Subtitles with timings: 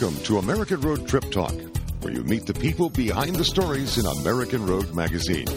[0.00, 1.54] Welcome to American Road Trip Talk,
[2.02, 5.48] where you meet the people behind the stories in American Road Magazine.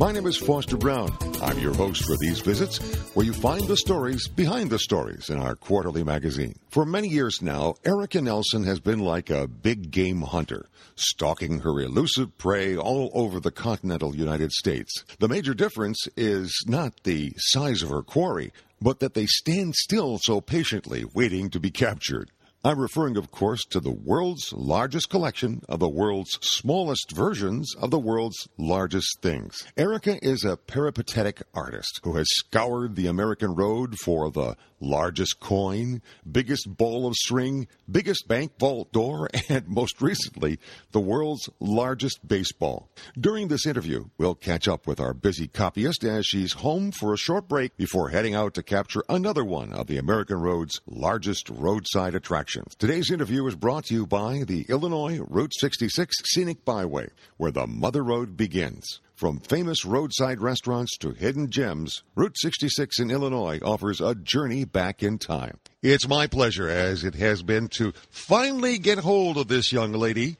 [0.00, 1.16] My name is Foster Brown.
[1.40, 2.78] I'm your host for these visits,
[3.14, 6.56] where you find the stories behind the stories in our quarterly magazine.
[6.68, 10.66] For many years now, Erika Nelson has been like a big game hunter,
[10.96, 15.04] stalking her elusive prey all over the continental United States.
[15.20, 20.18] The major difference is not the size of her quarry, but that they stand still
[20.18, 22.32] so patiently, waiting to be captured.
[22.66, 27.92] I'm referring, of course, to the world's largest collection of the world's smallest versions of
[27.92, 29.64] the world's largest things.
[29.76, 36.02] Erika is a peripatetic artist who has scoured the American road for the largest coin,
[36.30, 40.58] biggest ball of string, biggest bank vault door, and most recently,
[40.92, 42.88] the world's largest baseball.
[43.18, 47.18] During this interview, we'll catch up with our busy copyist as she's home for a
[47.18, 52.14] short break before heading out to capture another one of the American road's largest roadside
[52.14, 52.74] attractions.
[52.74, 57.66] Today's interview is brought to you by the Illinois Route 66 Scenic Byway, where the
[57.66, 59.00] Mother Road begins.
[59.16, 65.02] From famous roadside restaurants to hidden gems, Route 66 in Illinois offers a journey back
[65.02, 65.58] in time.
[65.82, 70.36] It's my pleasure, as it has been, to finally get hold of this young lady.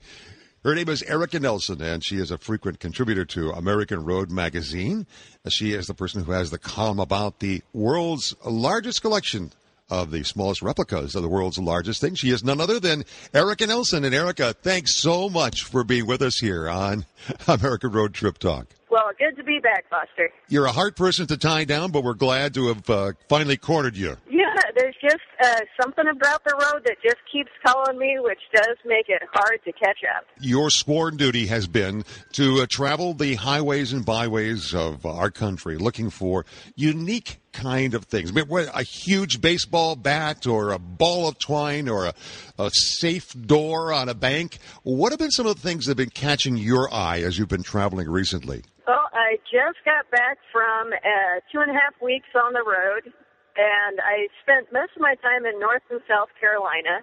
[0.63, 5.07] Her name is Erika Nelson, and she is a frequent contributor to American Road magazine.
[5.49, 9.53] She is the person who has the column about the world's largest collection
[9.89, 12.15] of the smallest replicas of the world's largest thing.
[12.15, 14.05] She is none other than Erika Nelson.
[14.05, 17.07] And Erika, thanks so much for being with us here on
[17.49, 18.67] American Road Trip Talk.
[18.91, 20.31] Well, good to be back, Foster.
[20.49, 23.97] You're a hard person to tie down, but we're glad to have uh, finally cornered
[23.97, 24.17] you.
[25.09, 29.23] Just uh, something about the road that just keeps calling me, which does make it
[29.33, 30.25] hard to catch up.
[30.41, 35.77] Your sworn duty has been to uh, travel the highways and byways of our country
[35.77, 38.31] looking for unique kind of things.
[38.31, 42.15] I mean, what, a huge baseball bat or a ball of twine or a,
[42.59, 44.59] a safe door on a bank.
[44.83, 47.49] What have been some of the things that have been catching your eye as you've
[47.49, 48.65] been traveling recently?
[48.87, 53.13] Well, I just got back from uh, two and a half weeks on the road,
[53.57, 57.01] and I spent most of my time in North and South Carolina.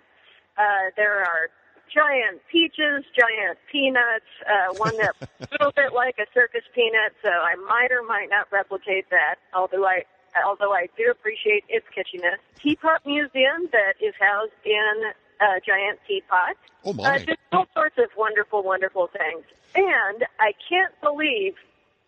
[0.57, 1.49] Uh, there are
[1.93, 7.29] giant peaches, giant peanuts, uh, one that's a little bit like a circus peanut, so
[7.29, 10.03] I might or might not replicate that, although I
[10.45, 12.41] although I do appreciate its kitschiness.
[12.61, 16.57] Teapot Museum that is housed in a giant teapot.
[16.85, 17.15] Oh my!
[17.15, 19.45] Uh, just all sorts of wonderful, wonderful things.
[19.75, 21.53] And I can't believe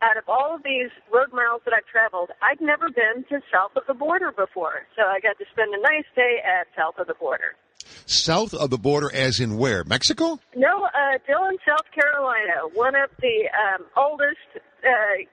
[0.01, 3.75] out of all of these road miles that I've traveled, I'd never been to south
[3.75, 4.85] of the border before.
[4.95, 7.55] So I got to spend a nice day at south of the border.
[8.05, 9.83] South of the border, as in where?
[9.83, 10.39] Mexico?
[10.55, 12.67] No, uh, Dillon, South Carolina.
[12.73, 14.39] One of the um, oldest
[14.83, 14.89] uh,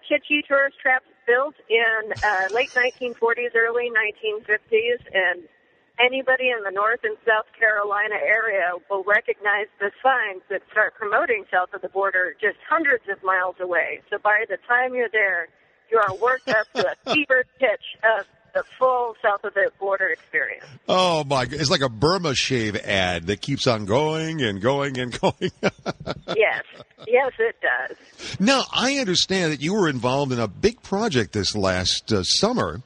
[0.08, 5.42] kitschy tourist traps built in uh, late 1940s, early 1950s, and
[6.00, 11.44] anybody in the North and South Carolina area will recognize the signs that start promoting
[11.50, 14.00] south of the border just hundreds of miles away.
[14.10, 15.48] So by the time you're there,
[15.90, 20.08] you are worked up to a fever pitch of the full south of the border
[20.08, 20.64] experience.
[20.88, 21.46] Oh my!
[21.50, 25.50] It's like a Burma-Shave ad that keeps on going and going and going.
[26.36, 26.64] yes,
[27.06, 27.96] yes, it does.
[28.38, 32.82] Now I understand that you were involved in a big project this last uh, summer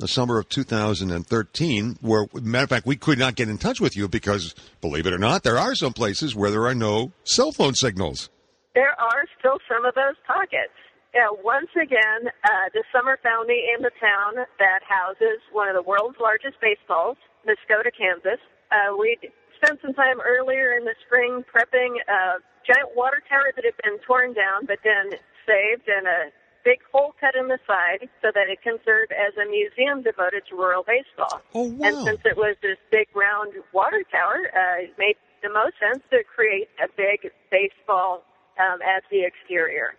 [0.00, 3.96] the summer of 2013, where, matter of fact, we could not get in touch with
[3.96, 7.52] you because, believe it or not, there are some places where there are no cell
[7.52, 8.30] phone signals.
[8.74, 10.74] There are still some of those pockets.
[11.14, 15.74] Yeah, once again, uh, this summer found me in the town that houses one of
[15.74, 18.38] the world's largest baseballs, Muscotah, Kansas.
[18.70, 19.18] Uh, we
[19.58, 23.98] spent some time earlier in the spring prepping a giant water tower that had been
[24.06, 26.30] torn down, but then saved and a
[26.64, 30.42] big hole cut in the side so that it can serve as a museum devoted
[30.48, 31.40] to rural baseball.
[31.54, 31.86] Oh, wow.
[31.86, 36.02] And since it was this big round water tower, uh, it made the most sense
[36.10, 38.24] to create a big baseball
[38.58, 39.94] um, as the exterior.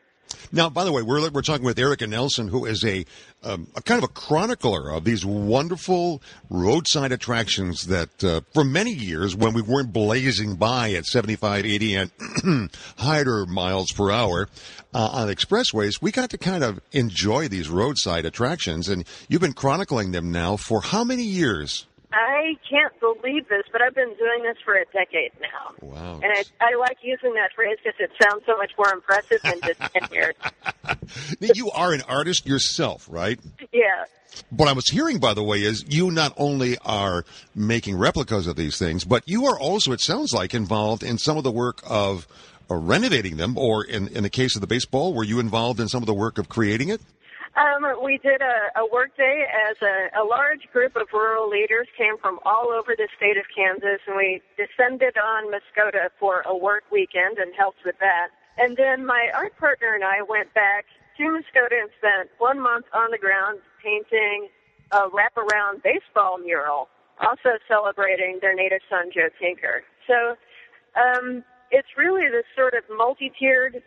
[0.51, 3.05] Now, by the way, we're we're talking with Erika Nelson, who is a,
[3.43, 8.91] um, a kind of a chronicler of these wonderful roadside attractions that, uh, for many
[8.91, 12.11] years, when we weren't blazing by at 75, 80, and
[12.97, 14.47] higher miles per hour
[14.93, 18.89] uh, on expressways, we got to kind of enjoy these roadside attractions.
[18.89, 21.85] And you've been chronicling them now for how many years?
[22.13, 25.75] I can't believe this, but I've been doing this for a decade now.
[25.81, 26.19] Wow.
[26.23, 29.59] And I, I like using that phrase because it sounds so much more impressive than
[29.61, 30.35] just 10 years.
[31.55, 33.39] you are an artist yourself, right?
[33.71, 34.05] Yeah.
[34.49, 37.25] What I was hearing, by the way, is you not only are
[37.55, 41.37] making replicas of these things, but you are also, it sounds like, involved in some
[41.37, 42.27] of the work of
[42.69, 45.87] uh, renovating them, or in, in the case of the baseball, were you involved in
[45.87, 47.01] some of the work of creating it?
[47.55, 51.87] Um, we did a, a work day as a, a large group of rural leaders
[51.97, 56.55] came from all over the state of Kansas, and we descended on Muscotah for a
[56.55, 58.29] work weekend and helped with that.
[58.57, 60.85] And then my art partner and I went back
[61.17, 64.47] to Muscotah and spent one month on the ground painting
[64.91, 66.87] a wraparound baseball mural,
[67.19, 69.83] also celebrating their native son, Joe Tinker.
[70.07, 70.35] So
[70.95, 73.83] um, it's really this sort of multi-tiered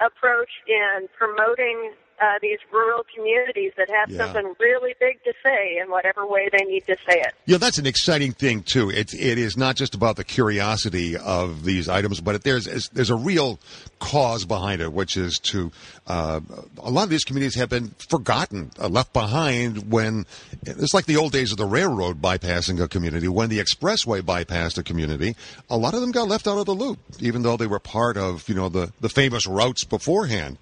[0.00, 4.18] approach in promoting uh, these rural communities that have yeah.
[4.18, 7.34] something really big to say in whatever way they need to say it.
[7.46, 8.90] Yeah, that's an exciting thing too.
[8.90, 13.10] It it is not just about the curiosity of these items, but it, there's there's
[13.10, 13.58] a real
[13.98, 15.70] cause behind it, which is to
[16.06, 16.40] uh,
[16.78, 20.26] a lot of these communities have been forgotten, uh, left behind when
[20.62, 23.28] it's like the old days of the railroad bypassing a community.
[23.28, 25.36] When the expressway bypassed a community,
[25.70, 28.16] a lot of them got left out of the loop, even though they were part
[28.16, 30.58] of you know the the famous routes beforehand.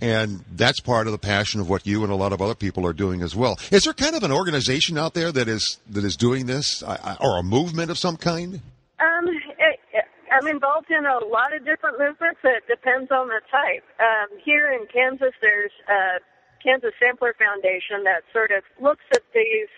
[0.00, 2.86] And that's part of the passion of what you and a lot of other people
[2.86, 3.58] are doing as well.
[3.70, 7.38] Is there kind of an organization out there that is that is doing this, or
[7.38, 8.60] a movement of some kind?
[9.00, 9.28] Um,
[9.58, 9.80] it,
[10.30, 12.40] I'm involved in a lot of different movements.
[12.44, 13.84] It depends on the type.
[14.00, 16.20] Um, here in Kansas, there's a
[16.62, 19.68] Kansas Sampler Foundation that sort of looks at these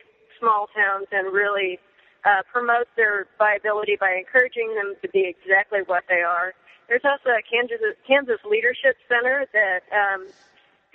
[0.40, 1.78] small towns and really
[2.24, 6.54] uh, promotes their viability by encouraging them to be exactly what they are.
[6.88, 10.26] There's also a Kansas, Kansas Leadership Center that um,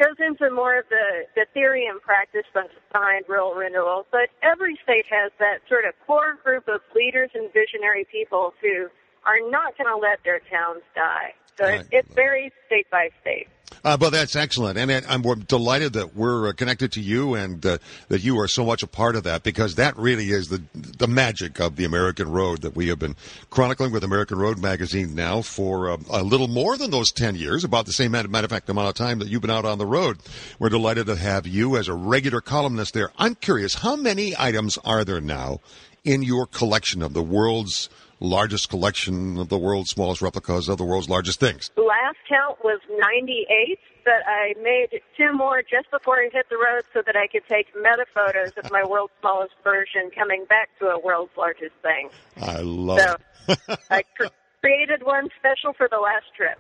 [0.02, 4.06] goes into more of the, the theory and practice behind rural renewal.
[4.12, 8.90] But every state has that sort of core group of leaders and visionary people who
[9.26, 11.34] are not going to let their towns die.
[11.58, 11.82] So right.
[11.82, 13.48] it, it varies state by state.
[13.84, 17.80] Uh, but that's excellent, and I'm delighted that we're uh, connected to you and uh,
[18.08, 21.08] that you are so much a part of that because that really is the the
[21.08, 23.16] magic of the American Road that we have been
[23.50, 27.64] chronicling with American Road magazine now for uh, a little more than those ten years,
[27.64, 29.86] about the same matter of fact amount of time that you've been out on the
[29.86, 30.20] road.
[30.60, 33.12] We're delighted to have you as a regular columnist there.
[33.18, 35.60] I'm curious, how many items are there now
[36.06, 37.90] in your collection of the world's
[38.24, 41.70] largest collection of the world's smallest replicas of the world's largest things?
[41.78, 46.84] Last count was 98, but I made two more just before I hit the road
[46.94, 50.88] so that I could take meta photos of my world's smallest version coming back to
[50.88, 52.10] a world's largest thing.
[52.42, 53.16] I love so
[53.50, 53.80] it.
[53.90, 54.28] I cr-
[54.62, 56.60] created one special for the last trip.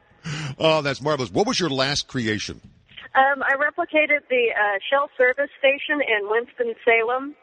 [0.59, 1.31] Oh, that's marvelous.
[1.31, 2.61] What was your last creation?
[3.15, 7.35] Um, I replicated the uh, Shell service station in Winston-Salem.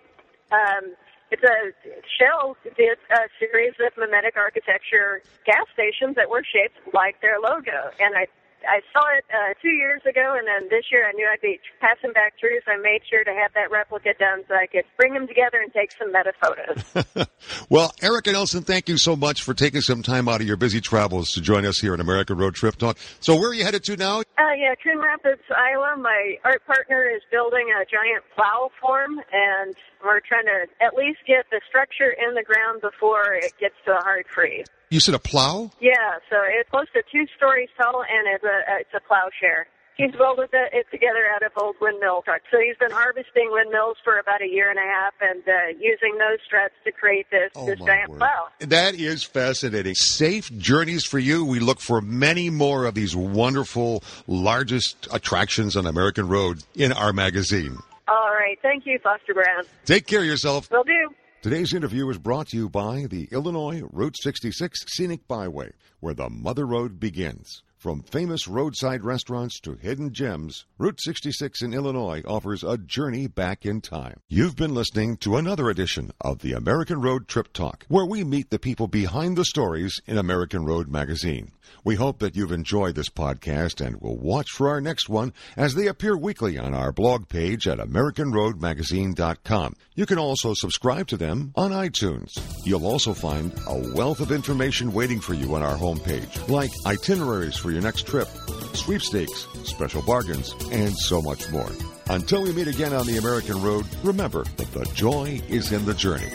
[0.53, 0.95] Um,
[1.31, 1.73] it's a
[2.19, 7.91] Shell did a series of mimetic architecture gas stations that were shaped like their logo,
[8.01, 8.27] and I
[8.69, 11.61] I saw it uh, two years ago, and then this year I knew I'd be
[11.81, 14.85] passing back through, so I made sure to have that replica done so I could
[14.97, 17.27] bring them together and take some meta photos.
[17.69, 20.81] well, Erika Nelson, thank you so much for taking some time out of your busy
[20.81, 22.99] travels to join us here on American Road Trip Talk.
[23.21, 24.21] So, where are you headed to now?
[24.21, 25.97] Uh, yeah, Coon Rapids, Iowa.
[25.99, 29.75] My art partner is building a giant plow form, and
[30.05, 33.93] we're trying to at least get the structure in the ground before it gets to
[33.93, 34.67] a hard freeze.
[34.91, 35.71] You said a plow?
[35.81, 39.69] Yeah, so it's close to two stories tall, and it's a it's a plowshare.
[39.97, 42.45] He's welded it together out of old windmill trucks.
[42.51, 46.17] So he's been harvesting windmills for about a year and a half and uh, using
[46.19, 48.19] those struts to create this, oh this giant word.
[48.19, 48.47] plow.
[48.61, 49.95] That is fascinating.
[49.95, 51.45] Safe journeys for you.
[51.45, 57.13] We look for many more of these wonderful, largest attractions on American Road in our
[57.13, 57.77] magazine.
[58.09, 58.59] All right.
[58.63, 59.65] Thank you, Foster Brown.
[59.85, 60.71] Take care of yourself.
[60.71, 61.15] Will do.
[61.43, 65.71] Today's interview is brought to you by the Illinois Route 66 Scenic Byway,
[66.01, 67.63] where the Mother Road begins.
[67.81, 73.65] From famous roadside restaurants to hidden gems, Route 66 in Illinois offers a journey back
[73.65, 74.21] in time.
[74.29, 78.51] You've been listening to another edition of the American Road Trip Talk, where we meet
[78.51, 81.53] the people behind the stories in American Road Magazine.
[81.85, 85.75] We hope that you've enjoyed this podcast and will watch for our next one as
[85.75, 89.75] they appear weekly on our blog page at AmericanRoadMagazine.com.
[89.95, 92.31] You can also subscribe to them on iTunes.
[92.65, 97.57] You'll also find a wealth of information waiting for you on our homepage, like itineraries
[97.71, 98.27] for your next trip,
[98.75, 101.71] sweepstakes, special bargains, and so much more.
[102.09, 105.95] Until we meet again on the American Road, remember that the joy is in the
[105.95, 106.27] journey.